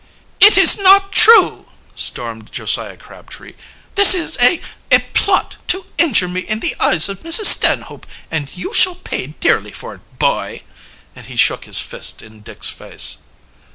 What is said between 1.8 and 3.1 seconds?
stormed Josiah